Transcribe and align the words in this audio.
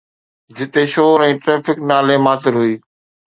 جتي 0.59 0.83
شور 0.93 1.19
۽ 1.27 1.37
ٽريفڪ 1.43 1.77
نالي 1.91 2.17
ماتر 2.29 2.53
هئي. 2.63 2.75